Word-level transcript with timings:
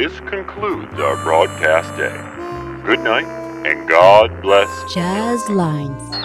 this 0.00 0.18
concludes 0.20 0.94
our 0.94 1.22
broadcast 1.22 1.94
day. 1.98 2.16
Good 2.86 3.00
night, 3.00 3.26
and 3.66 3.86
God 3.86 4.40
bless. 4.40 4.94
Jazz 4.94 5.46
Lines. 5.50 6.19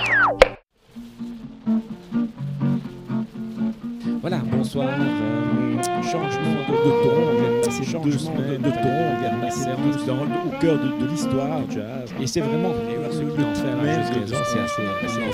Passer 7.99 8.11
deux 8.11 8.17
semaines 8.17 8.61
de 8.61 8.69
ton, 8.69 8.77
on 8.77 9.19
vient 9.19 9.37
de 9.37 9.41
passer 9.41 9.69
dans, 10.07 10.13
au 10.13 10.59
cœur 10.59 10.77
de, 10.79 11.05
de 11.05 11.09
l'histoire 11.09 11.59
jazz. 11.69 12.13
Et 12.21 12.27
c'est 12.27 12.41
vraiment 12.41 12.69
le 12.69 12.95
d'enfer 13.41 13.79
à 13.79 13.83
l'âge 13.83 14.09
de 14.09 14.25
13 14.25 14.33
ans, 14.33 14.43
c'est 14.45 14.59
assez, 14.59 14.81
assez 15.05 15.25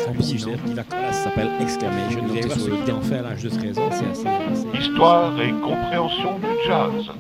ça 1.12 1.12
s'appelle 1.12 1.50
Exclamation. 1.62 2.22
Vous 2.24 2.32
allez 2.32 2.42
voir 2.42 2.60
celui 2.60 2.84
d'enfer 2.84 3.26
à 3.26 3.30
l'âge 3.30 3.44
de 3.44 3.50
13 3.50 3.78
ans, 3.80 3.90
c'est 3.92 4.08
assez. 4.08 4.80
Histoire 4.80 5.40
et 5.42 5.52
compréhension 5.52 6.40
du 6.40 6.68
jazz. 6.68 7.12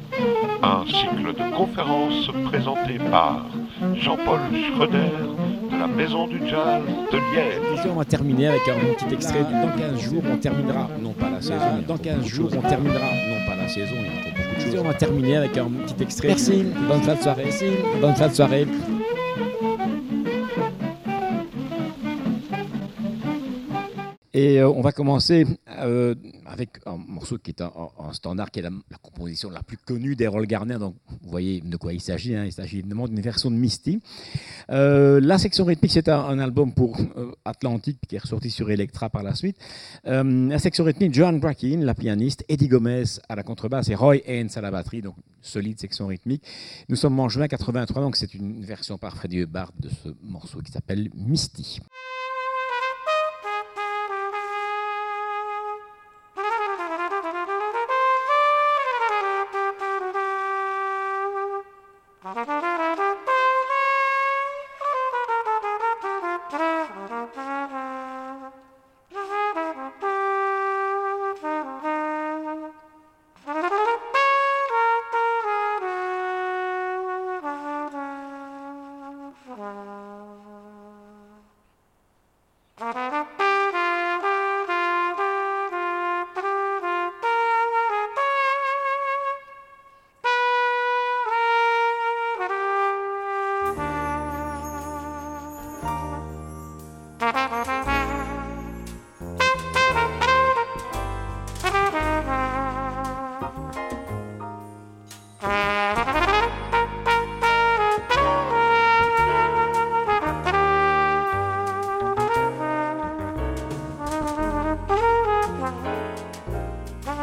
Un 0.64 0.86
cycle 0.86 1.34
de 1.34 1.56
conférences 1.56 2.30
présenté 2.46 3.00
par 3.10 3.46
Jean-Paul 3.96 4.40
Schroeder 4.54 5.12
de 5.72 5.78
la 5.78 5.88
Maison 5.88 6.28
du 6.28 6.38
Jazz 6.48 6.84
de 7.12 7.18
Liège. 7.18 7.88
On 7.90 7.96
va 7.96 8.06
terminer 8.06 8.48
avec 8.50 8.62
un 8.68 8.94
petit 8.94 9.14
extrait. 9.14 9.42
Dans 9.44 9.78
15 9.78 10.00
jours, 10.00 10.24
on 10.32 10.38
terminera, 10.38 10.88
non 11.02 11.14
pas 11.14 11.30
la 11.30 11.42
saison. 11.42 11.84
Dans 11.88 11.98
15 11.98 12.26
jours, 12.26 12.52
on 12.56 12.62
terminera, 12.62 13.00
non 13.00 13.46
pas 13.48 13.56
la 13.56 13.68
saison. 13.68 13.96
On 14.80 14.84
va 14.84 14.94
terminer 14.94 15.38
avec 15.38 15.58
un 15.58 15.70
petit 15.70 16.04
extrait. 16.04 16.30
Merci. 16.30 16.66
Bonne 16.88 17.02
fin 17.02 17.16
de 17.16 17.22
soirée. 17.22 17.44
Merci. 17.46 17.66
Bonne 18.00 18.16
fin 18.16 18.28
de 18.28 18.34
soirée. 18.34 18.68
Et 24.42 24.60
euh, 24.60 24.68
on 24.68 24.82
va 24.82 24.92
commencer 24.92 25.46
euh, 25.70 26.16
avec 26.48 26.80
un 26.88 26.98
morceau 26.98 27.38
qui 27.38 27.52
est 27.52 27.62
un, 27.62 27.72
standard, 28.12 28.50
qui 28.50 28.58
est 28.58 28.64
la, 28.64 28.72
composition 29.00 29.52
la 29.52 29.62
plus 29.62 29.78
connue 29.78 30.16
d'Errol 30.16 30.48
Garner. 30.48 30.80
Donc, 30.80 30.96
vous 31.08 31.30
voyez 31.30 31.62
de 31.62 31.78
quoi 31.78 31.94
il 31.94 32.02
s'agit. 32.02 32.34
Hein. 32.36 32.46
Il 32.46 32.52
s'agit 32.52 32.80
évidemment 32.80 33.08
d'une 33.08 33.22
version 33.22 33.52
de 33.52 33.56
Misty. 33.56 34.02
Euh, 34.72 35.20
la 35.22 35.38
section 35.38 35.64
rythmique, 35.64 35.92
c'est 35.92 36.10
un, 36.10 36.40
album 36.40 36.74
pour 36.74 36.98
euh, 37.18 37.34
Atlantic 37.46 38.00
qui 38.08 38.16
est 38.16 38.20
ressorti 38.20 38.50
sur 38.50 38.72
Electra 38.72 39.12
par 39.12 39.22
la 39.22 39.36
suite. 39.36 39.58
La 40.06 40.58
section 40.58 40.86
rythmique, 40.86 41.14
Joan 41.14 41.40
Bracken, 41.40 41.86
la 41.86 41.94
pianiste, 41.94 42.44
Eddie 42.50 42.68
Gomez 42.68 43.04
à 43.30 43.36
la 43.36 43.44
contrebasse 43.44 43.90
et 43.90 43.96
Roy 43.96 44.18
Haynes 44.26 44.50
à 44.56 44.62
la 44.62 44.72
batterie. 44.72 45.04
Donc, 45.04 45.18
solide 45.42 45.80
section 45.80 46.08
rythmique. 46.08 46.42
Nous 46.90 46.96
sommes 46.96 47.20
en 47.20 47.30
juin 47.30 47.48
83, 47.48 48.02
donc 48.02 48.16
c'est 48.16 48.34
une 48.34 48.66
version 48.66 48.98
par 48.98 49.16
Freddie 49.16 49.42
Hubbard 49.42 49.72
de 49.80 49.90
ce 49.90 50.10
morceau 50.24 50.62
qui 50.62 50.72
s'appelle 50.72 51.12
Misty. 51.14 51.80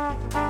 Bye. 0.09 0.48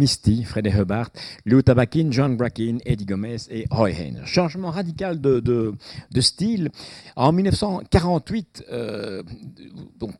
Misty, 0.00 0.44
Freddie 0.44 0.70
Hubbard, 0.70 1.10
Lou 1.44 1.60
Tabakin, 1.60 2.10
John 2.10 2.34
Bracken, 2.34 2.78
Eddie 2.86 3.04
Gomez 3.04 3.36
et 3.50 3.66
Roy 3.70 3.90
Haynes. 3.90 4.22
Changement 4.24 4.70
radical 4.70 5.20
de, 5.20 5.74
style. 6.20 6.70
En 7.16 7.32
1948, 7.32 8.64
euh, 8.72 9.22
donc 9.98 10.14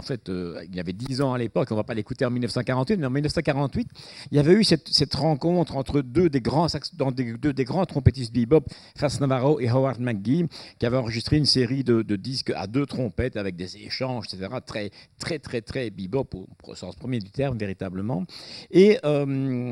en 0.00 0.02
fait, 0.02 0.30
euh, 0.30 0.64
il 0.66 0.74
y 0.74 0.80
avait 0.80 0.94
10 0.94 1.20
ans 1.20 1.34
à 1.34 1.38
l'époque, 1.38 1.68
on 1.70 1.74
ne 1.74 1.80
va 1.80 1.84
pas 1.84 1.92
l'écouter 1.92 2.24
en 2.24 2.30
1948, 2.30 2.96
mais 2.96 3.06
en 3.06 3.10
1948, 3.10 3.88
il 4.30 4.36
y 4.38 4.40
avait 4.40 4.54
eu 4.54 4.64
cette, 4.64 5.14
rencontre 5.14 5.76
entre 5.76 6.00
deux 6.00 6.30
des 6.30 6.40
grands, 6.40 6.68
dans 6.94 7.12
deux 7.12 7.52
des 7.52 7.64
grands 7.64 7.84
trompettistes 7.84 8.32
bebop, 8.32 8.64
Fats 8.96 9.20
Navarro 9.20 9.60
et 9.60 9.68
Howard 9.68 10.00
McGee, 10.00 10.46
qui 10.78 10.86
avaient 10.86 10.96
enregistré 10.96 11.36
une 11.36 11.44
série 11.44 11.84
de, 11.84 12.00
disques 12.16 12.50
à 12.56 12.66
deux 12.66 12.86
trompettes 12.86 13.36
avec 13.36 13.56
des 13.56 13.76
échanges, 13.76 14.24
etc., 14.32 14.48
très, 14.64 14.90
très, 15.18 15.38
très, 15.38 15.60
très 15.60 15.90
bebop 15.90 16.28
au, 16.64 16.74
sens 16.74 16.96
premier 16.96 17.18
du 17.18 17.30
terme, 17.30 17.58
véritablement. 17.58 18.24
Et 18.70 18.98
euh, 19.04 19.70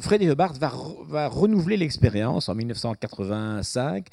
Freddie 0.00 0.26
Hubbard 0.26 0.54
va, 0.54 0.72
va 1.06 1.28
renouveler 1.28 1.76
l'expérience 1.76 2.48
en 2.48 2.54
1985. 2.54 4.06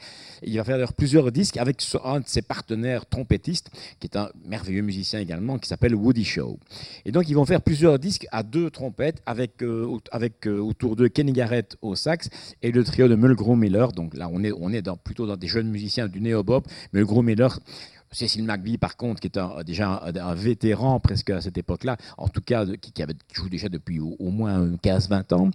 Il 0.43 0.57
va 0.57 0.65
faire 0.65 0.75
d'ailleurs 0.75 0.91
plusieurs 0.91 1.31
disques 1.31 1.55
avec 1.55 1.81
un 2.03 2.19
de 2.19 2.27
ses 2.27 2.41
partenaires 2.41 3.05
trompettistes, 3.05 3.69
qui 4.01 4.07
est 4.07 4.17
un 4.17 4.29
merveilleux 4.45 4.81
musicien 4.81 5.19
également, 5.19 5.52
qui 5.57 5.67
s'appelle 5.67 5.95
Woody 5.95 6.23
Shaw. 6.23 6.57
Et 7.05 7.11
donc, 7.11 7.29
ils 7.29 7.33
vont 7.33 7.45
faire 7.45 7.61
plusieurs 7.61 7.99
disques 7.99 8.27
à 8.31 8.43
deux 8.43 8.69
trompettes 8.69 9.21
avec, 9.25 9.61
euh, 9.61 9.97
avec 10.11 10.47
euh, 10.47 10.59
autour 10.59 10.95
de 10.95 11.07
Kenny 11.07 11.33
Garrett 11.33 11.77
au 11.81 11.95
sax 11.95 12.29
et 12.61 12.71
le 12.71 12.83
trio 12.83 13.07
de 13.07 13.15
Mulgrew 13.15 13.55
Miller. 13.55 13.91
Donc 13.91 14.15
là, 14.15 14.29
on 14.31 14.43
est, 14.43 14.51
on 14.51 14.71
est 14.71 14.83
plutôt 15.03 15.25
dans 15.25 15.37
des 15.37 15.47
jeunes 15.47 15.69
musiciens 15.69 16.07
du 16.07 16.21
néo-bop. 16.21 16.65
Mulgrew 16.93 17.21
Miller, 17.21 17.59
Cécile 18.13 18.45
McVie, 18.45 18.77
par 18.77 18.97
contre, 18.97 19.19
qui 19.19 19.27
est 19.27 19.37
un, 19.37 19.63
déjà 19.65 20.01
un, 20.03 20.33
vétéran 20.33 20.99
presque 20.99 21.29
à 21.29 21.41
cette 21.41 21.57
époque-là, 21.57 21.97
en 22.17 22.27
tout 22.27 22.41
cas 22.41 22.65
qui, 22.65 23.03
avait, 23.03 23.13
joue 23.33 23.49
déjà 23.49 23.69
depuis 23.69 23.99
au, 23.99 24.15
moins 24.29 24.67
15-20 24.83 25.33
ans, 25.33 25.49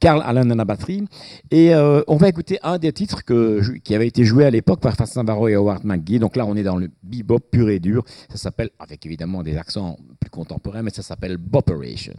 Carl 0.00 0.22
Allen 0.24 0.50
à 0.50 0.54
la 0.54 0.64
batterie. 0.64 1.04
Et 1.50 1.74
euh, 1.74 2.02
on 2.08 2.16
va 2.16 2.28
écouter 2.28 2.58
un 2.62 2.78
des 2.78 2.92
titres 2.92 3.22
qui 3.24 3.94
avait 3.94 4.08
été 4.08 4.24
joué 4.24 4.44
à 4.44 4.50
l'époque 4.50 4.80
par 4.80 4.94
Fats 4.94 5.06
Navarro 5.16 5.48
et 5.48 5.54
Howard 5.54 5.84
McGee. 5.84 6.18
Donc 6.18 6.36
là, 6.36 6.46
on 6.46 6.56
est 6.56 6.62
dans 6.62 6.76
le 6.76 6.90
bebop 7.02 7.40
pur 7.40 7.68
et 7.68 7.80
dur. 7.80 8.04
Ça 8.30 8.36
s'appelle, 8.36 8.70
avec 8.78 9.04
évidemment 9.06 9.42
des 9.42 9.56
accents 9.56 9.96
plus 10.20 10.30
contemporains, 10.30 10.82
mais 10.82 10.90
ça 10.90 11.02
s'appelle 11.02 11.36
Boperation. 11.36 12.14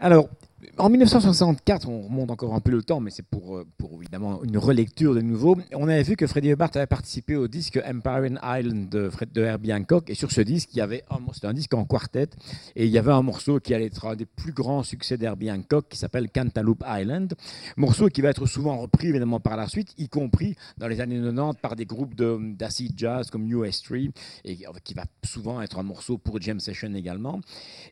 Alors, 0.00 0.28
en 0.78 0.88
1964, 0.88 1.88
on 1.88 2.02
remonte 2.02 2.30
encore 2.30 2.54
un 2.54 2.60
peu 2.60 2.70
le 2.70 2.82
temps, 2.82 3.00
mais 3.00 3.10
c'est 3.10 3.24
pour, 3.24 3.43
une 4.14 4.58
relecture 4.58 5.14
de 5.14 5.20
nouveau. 5.20 5.56
On 5.72 5.88
avait 5.88 6.02
vu 6.02 6.16
que 6.16 6.26
Freddie 6.26 6.50
Hubbard 6.50 6.70
avait 6.74 6.86
participé 6.86 7.36
au 7.36 7.48
disque 7.48 7.80
Empire 7.86 8.38
Island 8.42 8.88
de, 8.88 9.10
Fred, 9.10 9.32
de 9.32 9.42
Herbie 9.42 9.72
Hancock, 9.72 10.10
et 10.10 10.14
sur 10.14 10.30
ce 10.30 10.40
disque, 10.40 10.70
il 10.74 10.78
y 10.78 10.80
avait 10.80 11.04
un, 11.10 11.18
un 11.46 11.52
disque 11.52 11.74
en 11.74 11.84
quartet, 11.84 12.28
et 12.76 12.84
il 12.86 12.90
y 12.90 12.98
avait 12.98 13.12
un 13.12 13.22
morceau 13.22 13.60
qui 13.60 13.74
allait 13.74 13.86
être 13.86 14.06
un 14.06 14.16
des 14.16 14.26
plus 14.26 14.52
grands 14.52 14.82
succès 14.82 15.16
d'Herbie 15.16 15.50
Hancock, 15.50 15.86
qui 15.88 15.98
s'appelle 15.98 16.30
Cantaloupe 16.30 16.84
Island, 16.86 17.34
morceau 17.76 18.08
qui 18.08 18.20
va 18.20 18.30
être 18.30 18.46
souvent 18.46 18.78
repris 18.78 19.08
évidemment 19.08 19.40
par 19.40 19.56
la 19.56 19.68
suite, 19.68 19.94
y 19.98 20.08
compris 20.08 20.56
dans 20.78 20.88
les 20.88 21.00
années 21.00 21.20
90 21.20 21.60
par 21.60 21.76
des 21.76 21.86
groupes 21.86 22.14
d'acid 22.14 22.92
jazz 22.96 23.30
comme 23.30 23.46
US3, 23.46 24.10
et 24.44 24.58
qui 24.84 24.94
va 24.94 25.04
souvent 25.24 25.60
être 25.60 25.78
un 25.78 25.82
morceau 25.82 26.18
pour 26.18 26.40
Jam 26.40 26.60
Session 26.60 26.94
également. 26.94 27.40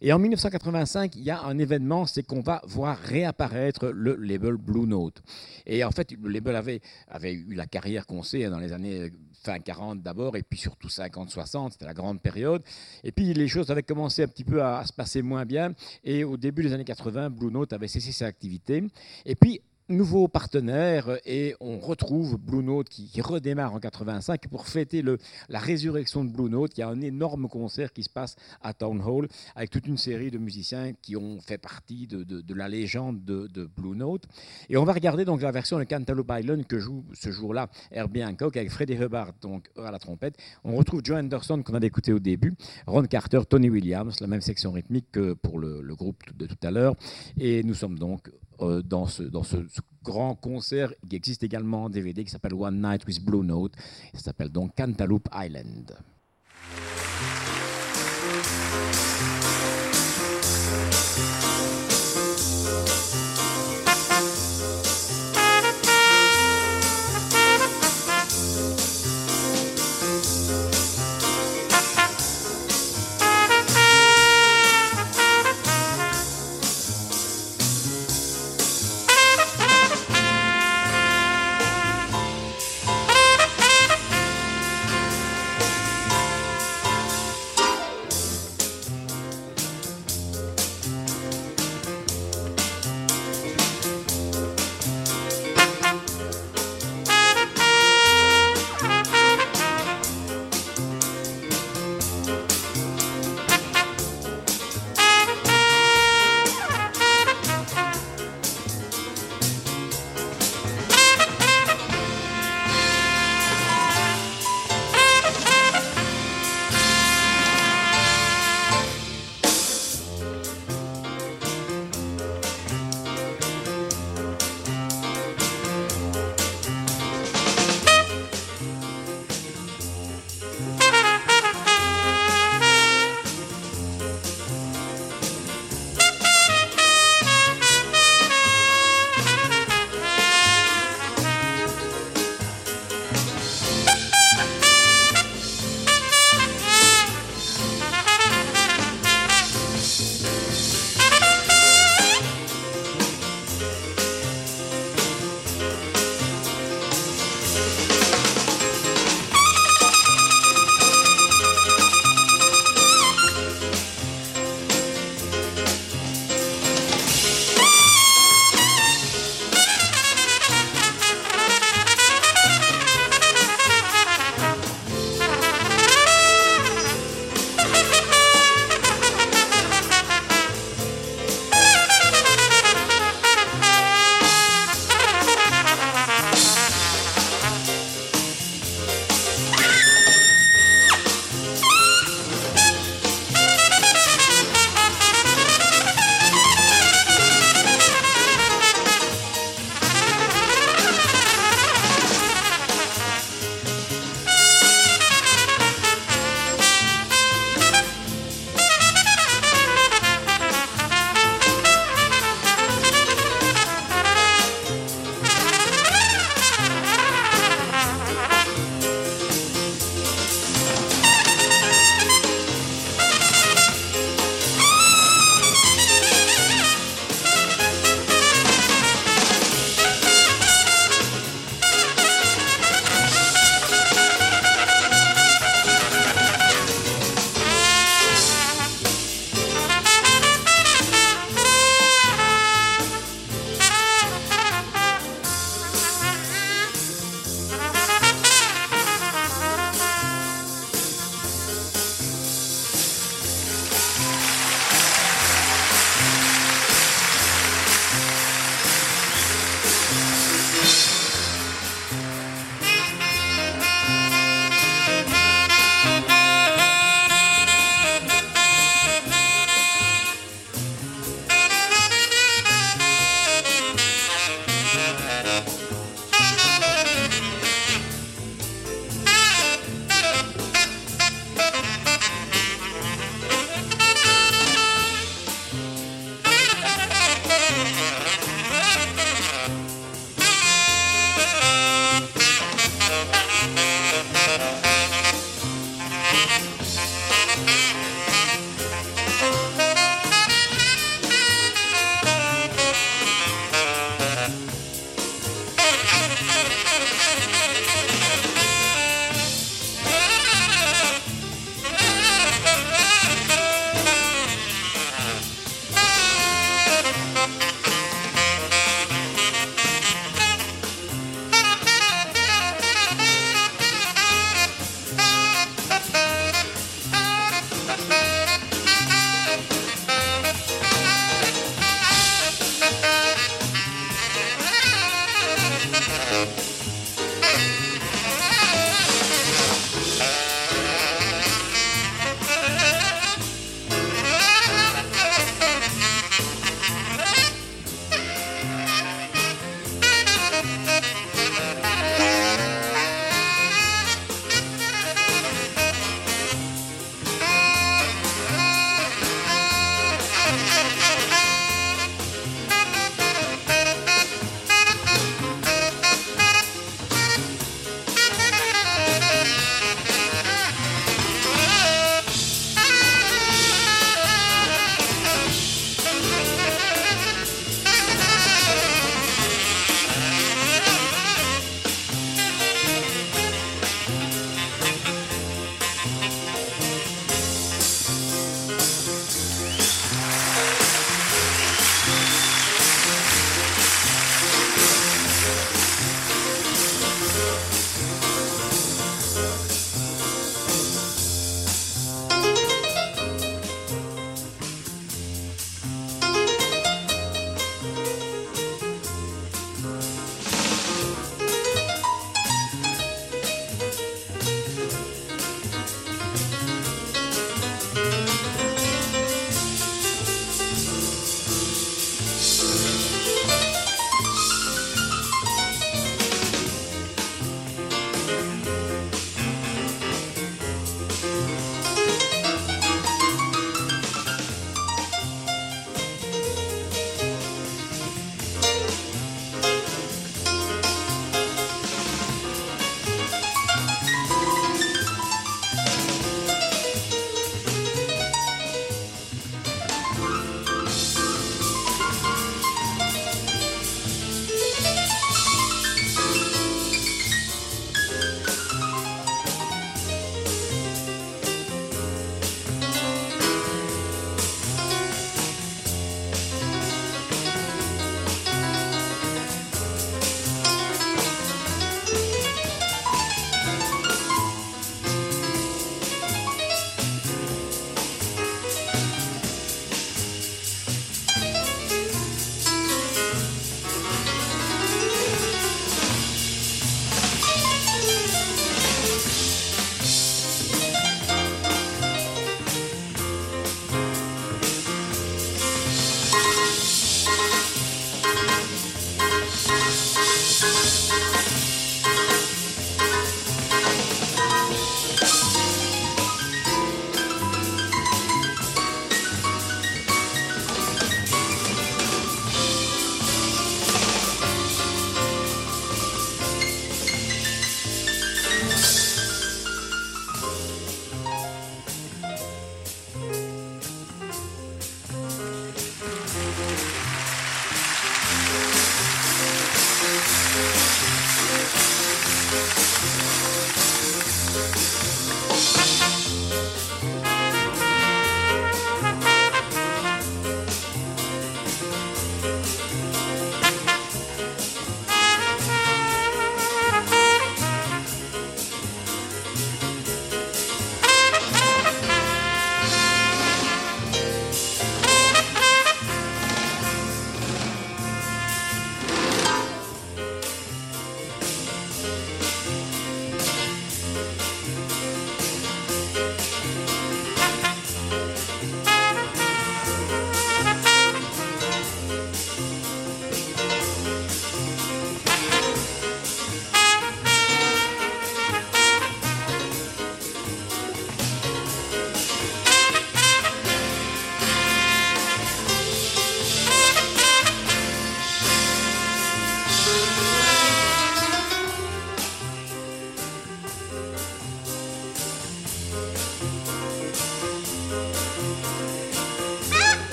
Et 0.00 0.12
en 0.12 0.18
1985, 0.18 1.16
il 1.16 1.22
y 1.22 1.30
a 1.30 1.42
un 1.42 1.58
événement, 1.58 2.06
c'est 2.06 2.22
qu'on 2.22 2.40
va 2.40 2.60
voir 2.66 2.98
réapparaître 2.98 3.86
le 3.86 4.16
label 4.16 4.56
Blue 4.56 4.86
Note. 4.86 5.22
Et 5.66 5.84
en 5.84 5.90
fait, 5.90 6.11
le 6.20 6.30
label 6.30 6.56
avait, 6.56 7.32
eu 7.32 7.54
la 7.54 7.66
carrière 7.66 8.06
qu'on 8.06 8.22
sait 8.22 8.44
hein, 8.44 8.50
dans 8.50 8.58
les 8.58 8.72
années 8.72 9.10
fin 9.42 9.58
40 9.58 10.02
d'abord, 10.02 10.36
et 10.36 10.42
puis 10.42 10.58
surtout 10.58 10.88
50-60, 10.88 11.72
c'était 11.72 11.84
la 11.84 11.94
grande 11.94 12.20
période. 12.20 12.62
Et 13.02 13.12
puis 13.12 13.34
les 13.34 13.48
choses 13.48 13.70
avaient 13.70 13.82
commencé 13.82 14.22
un 14.22 14.28
petit 14.28 14.44
peu 14.44 14.62
à, 14.62 14.84
se 14.84 14.92
passer 14.92 15.22
moins 15.22 15.44
bien, 15.44 15.74
et 16.04 16.24
au 16.24 16.36
début 16.36 16.62
des 16.62 16.72
années 16.72 16.84
80, 16.84 17.30
Blue 17.30 17.50
Note 17.50 17.72
avait 17.72 17.88
cessé 17.88 18.12
ses 18.12 18.24
activités. 18.24 18.84
Et 19.24 19.34
puis 19.34 19.60
nouveau 19.92 20.28
partenaire 20.28 21.18
et 21.24 21.54
on 21.60 21.78
retrouve 21.78 22.36
Blue 22.38 22.62
Note 22.62 22.88
qui, 22.88 23.20
redémarre 23.20 23.74
en 23.74 23.78
85 23.78 24.48
pour 24.48 24.66
fêter 24.66 25.02
le, 25.02 25.18
la 25.48 25.58
résurrection 25.58 26.24
de 26.24 26.30
Blue 26.30 26.50
Note. 26.50 26.72
Il 26.76 26.80
y 26.80 26.82
a 26.82 26.88
un 26.88 27.00
énorme 27.00 27.48
concert 27.48 27.92
qui 27.92 28.02
se 28.02 28.10
passe 28.10 28.36
à 28.62 28.72
Town 28.74 29.00
Hall 29.00 29.28
avec 29.54 29.70
toute 29.70 29.86
une 29.86 29.98
série 29.98 30.30
de 30.30 30.38
musiciens 30.38 30.92
qui 31.00 31.16
ont 31.16 31.40
fait 31.40 31.58
partie 31.58 32.06
de, 32.06 32.24
de, 32.24 32.54
la 32.54 32.68
légende 32.68 33.24
de, 33.24 33.46
de, 33.46 33.66
Blue 33.66 33.96
Note. 33.96 34.24
Et 34.68 34.76
on 34.76 34.84
va 34.84 34.92
regarder 34.92 35.24
donc 35.24 35.42
la 35.42 35.52
version 35.52 35.78
de 35.78 35.84
Cantaloupe 35.84 36.32
Island 36.32 36.66
que 36.66 36.78
joue 36.78 37.04
ce 37.12 37.30
jour-là 37.30 37.68
Herbie 37.90 38.24
Hancock 38.24 38.56
avec 38.56 38.70
Freddie 38.70 38.94
Hubbard 38.94 39.32
donc 39.40 39.68
à 39.76 39.90
la 39.90 39.98
trompette. 39.98 40.36
On 40.64 40.76
retrouve 40.76 41.02
Joe 41.04 41.18
Anderson 41.18 41.62
qu'on 41.62 41.74
avait 41.74 41.86
écouté 41.86 42.12
au 42.12 42.18
début, 42.18 42.54
Ron 42.86 43.04
Carter, 43.04 43.40
Tony 43.48 43.70
Williams, 43.70 44.20
la 44.20 44.26
même 44.26 44.40
section 44.40 44.72
rythmique 44.72 45.06
que 45.12 45.34
pour 45.34 45.58
le, 45.58 45.80
le 45.82 45.94
groupe 45.94 46.22
de 46.36 46.46
tout 46.46 46.58
à 46.62 46.70
l'heure. 46.70 46.94
Et 47.38 47.62
nous 47.62 47.74
sommes 47.74 47.98
donc 47.98 48.30
euh, 48.62 48.82
dans, 48.82 49.06
ce, 49.06 49.22
grand 50.02 50.34
concert 50.34 50.92
qui 51.08 51.16
existe 51.16 51.42
également 51.42 51.84
en 51.84 51.90
DVD 51.90 52.24
qui 52.24 52.30
s'appelle 52.30 52.54
One 52.54 52.80
Night 52.82 53.06
with 53.06 53.24
Blue 53.24 53.44
Note. 53.44 53.74
Ça 54.14 54.20
s'appelle 54.20 54.50
donc 54.50 54.74
Cantaloupe 54.76 55.28
Island. 55.34 55.96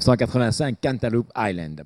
1985, 0.00 0.80
Cantaloupe 0.80 1.32
Island. 1.34 1.82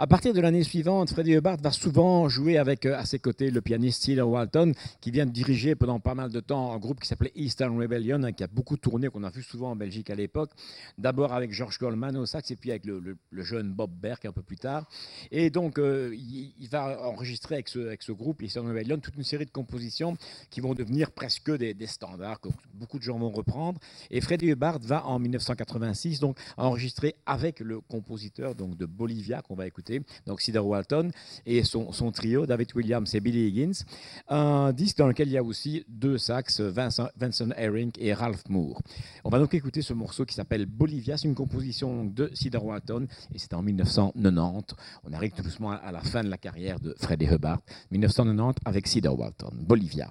À 0.00 0.06
partir 0.06 0.32
de 0.32 0.40
l'année 0.40 0.62
suivante, 0.62 1.10
Freddie 1.10 1.32
Hubbard 1.32 1.56
va 1.60 1.72
souvent 1.72 2.28
jouer 2.28 2.56
avec 2.56 2.86
euh, 2.86 2.96
à 2.96 3.04
ses 3.04 3.18
côtés 3.18 3.50
le 3.50 3.60
pianiste 3.60 4.04
Cedar 4.04 4.28
Walton, 4.28 4.72
qui 5.00 5.10
vient 5.10 5.26
de 5.26 5.32
diriger 5.32 5.74
pendant 5.74 5.98
pas 5.98 6.14
mal 6.14 6.30
de 6.30 6.38
temps 6.38 6.72
un 6.72 6.78
groupe 6.78 7.00
qui 7.00 7.08
s'appelait 7.08 7.32
Eastern 7.34 7.76
Rebellion, 7.76 8.22
hein, 8.22 8.30
qui 8.30 8.44
a 8.44 8.46
beaucoup 8.46 8.76
tourné, 8.76 9.08
qu'on 9.08 9.24
a 9.24 9.30
vu 9.30 9.42
souvent 9.42 9.72
en 9.72 9.74
Belgique 9.74 10.08
à 10.10 10.14
l'époque. 10.14 10.52
D'abord 10.98 11.32
avec 11.32 11.52
George 11.52 11.80
Goldman 11.80 12.16
au 12.16 12.26
sax, 12.26 12.48
et 12.52 12.54
puis 12.54 12.70
avec 12.70 12.84
le, 12.86 13.16
jeune 13.38 13.72
Bob 13.72 13.90
Berk 13.90 14.24
un 14.24 14.30
peu 14.30 14.42
plus 14.42 14.56
tard. 14.56 14.88
Et 15.32 15.50
donc, 15.50 15.80
euh, 15.80 16.14
il, 16.14 16.68
va 16.68 17.04
enregistrer 17.08 17.56
avec 17.56 17.68
ce, 17.68 17.80
avec 17.80 18.04
ce 18.04 18.12
groupe 18.12 18.40
Eastern 18.40 18.68
Rebellion 18.68 18.98
toute 18.98 19.16
une 19.16 19.24
série 19.24 19.46
de 19.46 19.50
compositions 19.50 20.16
qui 20.48 20.60
vont 20.60 20.74
devenir 20.74 21.10
presque 21.10 21.50
des, 21.50 21.74
des 21.74 21.88
standards 21.88 22.38
que 22.38 22.50
beaucoup 22.72 22.98
de 22.98 23.02
gens 23.02 23.18
vont 23.18 23.30
reprendre. 23.30 23.80
Et 24.12 24.20
Freddie 24.20 24.46
Hubbard 24.46 24.78
va 24.78 25.04
en 25.06 25.18
1986 25.18 26.20
donc 26.20 26.38
enregistrer 26.56 27.16
avec 27.26 27.58
le 27.58 27.80
compositeur 27.80 28.54
donc 28.54 28.76
de 28.76 28.86
Bolivia 28.86 29.42
qu'on 29.42 29.56
va 29.56 29.66
écouter, 29.66 29.87
donc 30.26 30.40
Cedar 30.40 30.66
Walton 30.66 31.10
et 31.46 31.64
son, 31.64 32.12
trio 32.12 32.46
David 32.46 32.74
Williams 32.74 33.14
et 33.14 33.20
Billy 33.20 33.48
Higgins, 33.48 33.84
un 34.28 34.72
disque 34.72 34.98
dans 34.98 35.06
lequel 35.06 35.28
il 35.28 35.32
y 35.32 35.38
a 35.38 35.42
aussi 35.42 35.84
deux 35.88 36.18
sax, 36.18 36.60
Vincent, 36.60 37.08
Vincent 37.16 37.50
Herring 37.56 37.92
et 37.98 38.12
Ralph 38.12 38.48
Moore. 38.48 38.80
On 39.24 39.30
va 39.30 39.38
donc 39.38 39.54
écouter 39.54 39.82
ce 39.82 39.92
morceau 39.92 40.24
qui 40.24 40.34
s'appelle 40.34 40.66
Bolivia, 40.66 41.16
c'est 41.16 41.28
une 41.28 41.34
composition 41.34 42.04
de 42.04 42.30
Cedar 42.34 42.64
Walton 42.64 43.06
et 43.34 43.38
c'est 43.38 43.54
en 43.54 43.62
1990. 43.62 44.74
On 45.04 45.12
arrive 45.12 45.32
tout 45.32 45.42
doucement 45.42 45.70
à 45.70 45.92
la 45.92 46.00
fin 46.00 46.22
de 46.22 46.28
la 46.28 46.38
carrière 46.38 46.80
de 46.80 46.94
Freddie 46.98 47.26
Hubbard, 47.26 47.60
1990 47.90 48.60
avec 48.64 48.86
Cedar 48.86 49.18
Walton, 49.18 49.52
Bolivia. 49.52 50.10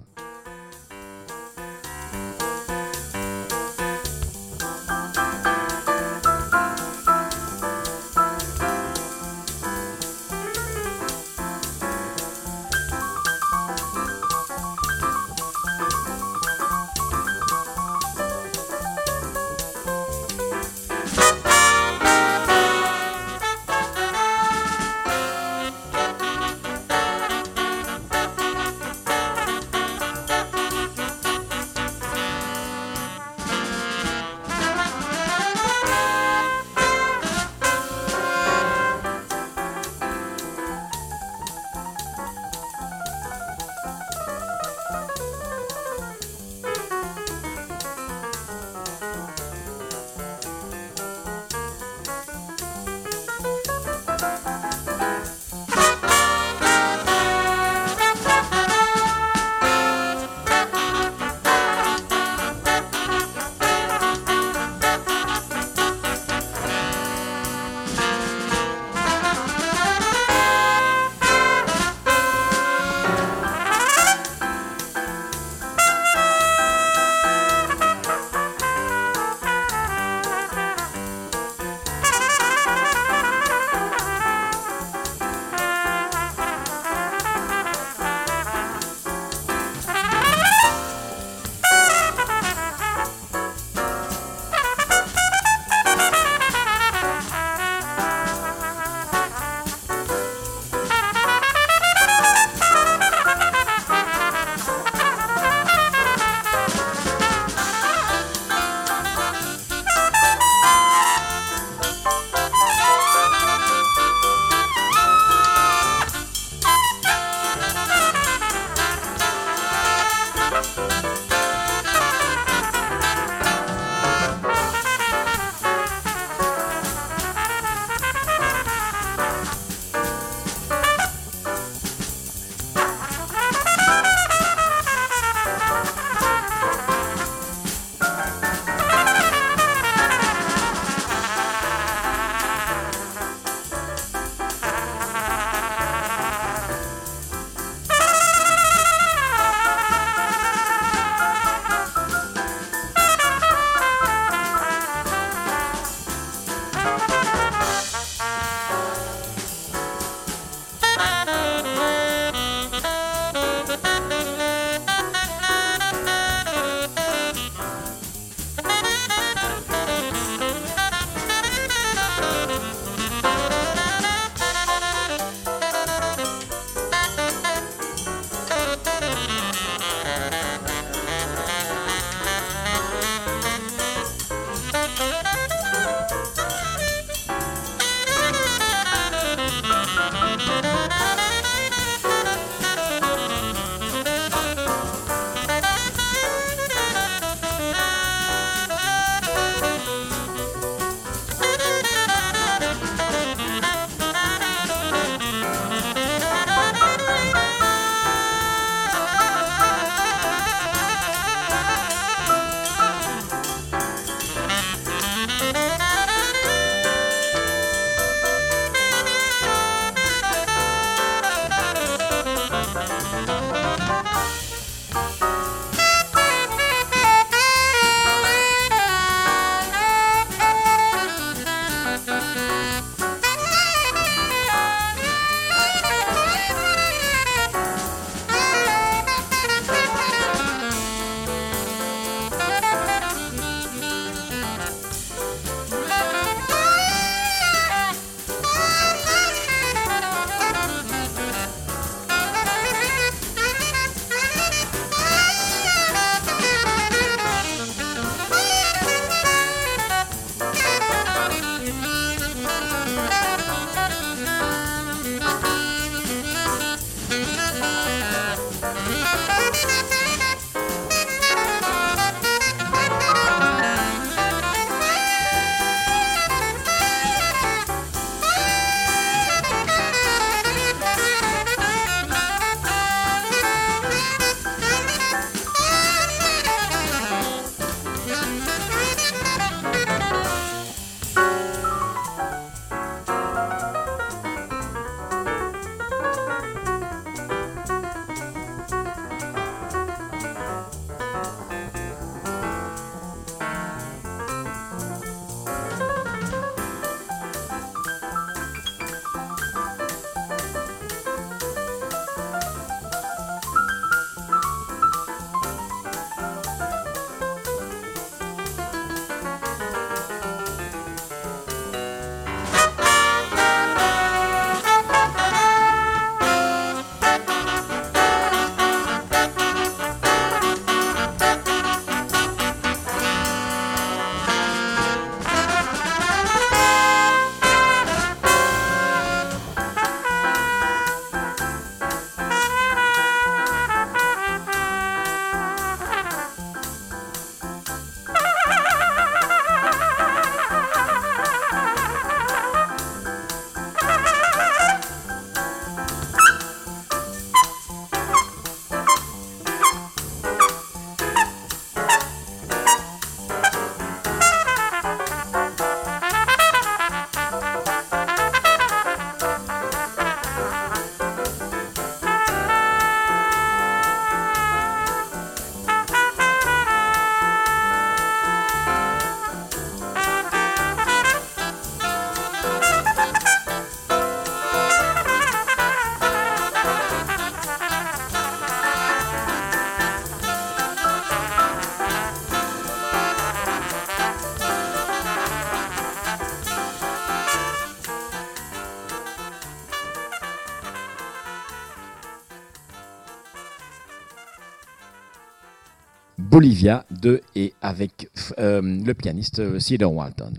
Bolivia 406.58 406.84
de 406.90 407.20
et 407.36 407.54
avec 407.62 408.08
euh, 408.40 408.60
le 408.84 408.92
pianiste 408.92 409.60
Cedar 409.60 409.92
Walton. 409.92 410.32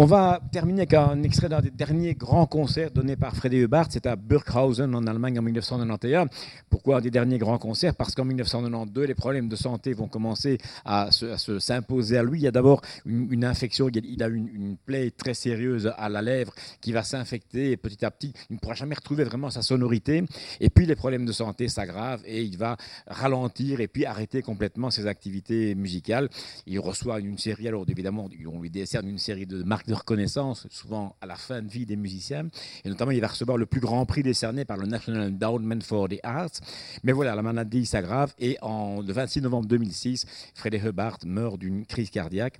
On 0.00 0.04
va 0.04 0.40
terminer 0.52 0.82
avec 0.82 0.94
un 0.94 1.24
extrait 1.24 1.48
d'un 1.48 1.60
des 1.60 1.72
derniers 1.72 2.14
grands 2.14 2.46
concerts 2.46 2.92
donnés 2.92 3.16
par 3.16 3.34
Freddy 3.34 3.56
Hubbard. 3.56 3.88
C'est 3.90 4.06
à 4.06 4.14
Burghausen 4.14 4.94
en 4.94 5.04
Allemagne 5.08 5.40
en 5.40 5.42
1991. 5.42 6.28
Pourquoi 6.70 6.98
un 6.98 7.00
des 7.00 7.10
derniers 7.10 7.38
grands 7.38 7.58
concerts? 7.58 7.96
Parce 7.96 8.14
qu'en 8.14 8.24
1992, 8.24 9.08
les 9.08 9.16
problèmes 9.16 9.48
de 9.48 9.56
santé 9.56 9.94
vont 9.94 10.06
commencer 10.06 10.58
à 10.84 11.10
s'imposer 11.10 12.16
à, 12.16 12.22
lui. 12.22 12.38
Il 12.38 12.42
y 12.44 12.46
a 12.46 12.52
d'abord 12.52 12.80
une, 13.06 13.44
infection, 13.44 13.88
il 13.88 14.22
a 14.22 14.28
une, 14.28 14.46
une, 14.46 14.76
plaie 14.76 15.10
très 15.10 15.34
sérieuse 15.34 15.92
à 15.98 16.08
la 16.08 16.22
lèvre 16.22 16.54
qui 16.80 16.92
va 16.92 17.02
s'infecter 17.02 17.72
et 17.72 17.76
petit 17.76 18.04
à 18.04 18.12
petit, 18.12 18.32
il 18.50 18.54
ne 18.54 18.58
pourra 18.60 18.74
jamais 18.74 18.94
retrouver 18.94 19.24
vraiment 19.24 19.50
sa 19.50 19.62
sonorité. 19.62 20.22
Et 20.60 20.70
puis 20.70 20.86
les 20.86 20.94
problèmes 20.94 21.26
de 21.26 21.32
santé 21.32 21.66
s'aggravent 21.66 22.22
et 22.24 22.44
il 22.44 22.56
va 22.56 22.76
ralentir 23.08 23.80
et 23.80 23.88
puis 23.88 24.06
arrêter 24.06 24.42
complètement 24.42 24.92
ses 24.92 25.08
activités 25.08 25.74
musicales. 25.74 26.28
Il 26.68 26.78
reçoit 26.78 27.18
une 27.18 27.36
série, 27.36 27.66
alors 27.66 27.84
évidemment, 27.88 28.28
on 28.46 28.60
lui 28.60 28.70
décerne 28.70 29.08
une 29.08 29.18
série 29.18 29.46
de 29.46 29.64
marques 29.64 29.87
de 29.88 29.94
reconnaissance, 29.94 30.66
souvent 30.70 31.16
à 31.20 31.26
la 31.26 31.34
fin 31.34 31.62
de 31.62 31.68
vie 31.68 31.86
des 31.86 31.96
musiciens. 31.96 32.46
Et 32.84 32.88
notamment, 32.88 33.10
il 33.10 33.20
va 33.20 33.28
recevoir 33.28 33.56
le 33.56 33.66
plus 33.66 33.80
grand 33.80 34.06
prix 34.06 34.22
décerné 34.22 34.64
par 34.64 34.76
le 34.76 34.86
National 34.86 35.28
Endowment 35.28 35.80
for 35.82 36.08
the 36.08 36.20
Arts. 36.22 36.60
Mais 37.02 37.12
voilà, 37.12 37.34
la 37.34 37.42
maladie 37.42 37.86
s'aggrave 37.86 38.34
et 38.38 38.56
en, 38.62 39.00
le 39.00 39.12
26 39.12 39.42
novembre 39.42 39.66
2006, 39.66 40.26
Freddie 40.54 40.78
Hubbard 40.78 41.18
meurt 41.24 41.58
d'une 41.58 41.86
crise 41.86 42.10
cardiaque. 42.10 42.58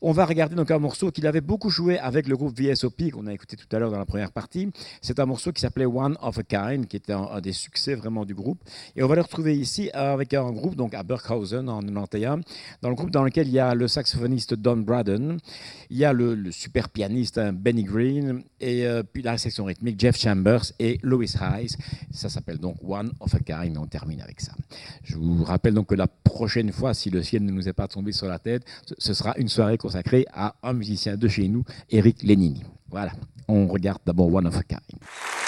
On 0.00 0.12
va 0.12 0.24
regarder 0.24 0.54
donc 0.54 0.70
un 0.70 0.78
morceau 0.78 1.10
qu'il 1.10 1.26
avait 1.26 1.40
beaucoup 1.40 1.70
joué 1.70 1.98
avec 1.98 2.28
le 2.28 2.36
groupe 2.36 2.58
VSOP 2.58 3.10
qu'on 3.12 3.26
a 3.26 3.32
écouté 3.34 3.56
tout 3.56 3.66
à 3.74 3.78
l'heure 3.78 3.90
dans 3.90 3.98
la 3.98 4.06
première 4.06 4.32
partie. 4.32 4.70
C'est 5.02 5.18
un 5.18 5.26
morceau 5.26 5.52
qui 5.52 5.60
s'appelait 5.60 5.86
One 5.86 6.16
of 6.22 6.38
a 6.38 6.42
Kind, 6.42 6.86
qui 6.86 6.96
était 6.96 7.12
un, 7.12 7.40
des 7.40 7.52
succès 7.52 7.94
vraiment 7.94 8.24
du 8.24 8.34
groupe. 8.34 8.60
Et 8.96 9.02
on 9.02 9.08
va 9.08 9.16
le 9.16 9.22
retrouver 9.22 9.56
ici 9.56 9.90
avec 9.92 10.32
un 10.34 10.50
groupe 10.52 10.76
donc 10.76 10.94
à 10.94 11.02
Burkhausen 11.02 11.68
en 11.68 11.80
91, 11.80 12.42
dans 12.82 12.88
le 12.88 12.94
groupe 12.94 13.10
dans 13.10 13.24
lequel 13.24 13.48
il 13.48 13.54
y 13.54 13.58
a 13.58 13.74
le 13.74 13.88
saxophoniste 13.88 14.54
Don 14.54 14.76
Braden, 14.76 15.38
il 15.90 15.96
y 15.96 16.04
a 16.04 16.12
le, 16.12 16.34
le 16.34 16.52
super 16.68 16.90
pianiste 16.90 17.38
hein, 17.38 17.54
Benny 17.54 17.82
Green, 17.82 18.42
et 18.60 18.86
euh, 18.86 19.02
puis 19.02 19.22
la 19.22 19.38
section 19.38 19.64
rythmique 19.64 19.98
Jeff 19.98 20.18
Chambers 20.18 20.64
et 20.78 20.98
Louis 21.02 21.32
Hayes. 21.40 21.74
Ça 22.12 22.28
s'appelle 22.28 22.58
donc 22.58 22.76
One 22.82 23.10
of 23.20 23.34
a 23.34 23.38
Kind, 23.38 23.74
et 23.74 23.78
on 23.78 23.86
termine 23.86 24.20
avec 24.20 24.42
ça. 24.42 24.52
Je 25.02 25.16
vous 25.16 25.44
rappelle 25.44 25.72
donc 25.72 25.86
que 25.86 25.94
la 25.94 26.06
prochaine 26.06 26.70
fois, 26.70 26.92
si 26.92 27.08
le 27.08 27.22
ciel 27.22 27.42
ne 27.42 27.50
nous 27.50 27.70
est 27.70 27.72
pas 27.72 27.88
tombé 27.88 28.12
sur 28.12 28.26
la 28.26 28.38
tête, 28.38 28.64
ce 28.98 29.14
sera 29.14 29.34
une 29.38 29.48
soirée 29.48 29.78
consacrée 29.78 30.26
à 30.34 30.56
un 30.62 30.74
musicien 30.74 31.16
de 31.16 31.26
chez 31.26 31.48
nous, 31.48 31.64
Eric 31.88 32.22
Lenini. 32.22 32.62
Voilà, 32.90 33.12
on 33.48 33.66
regarde 33.66 34.02
d'abord 34.04 34.34
One 34.34 34.46
of 34.46 34.56
a 34.58 34.62
Kind. 34.62 35.47